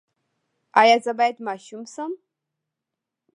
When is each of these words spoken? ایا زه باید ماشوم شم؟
ایا 0.81 0.97
زه 1.05 1.11
باید 1.17 1.37
ماشوم 1.47 1.83
شم؟ 1.93 2.11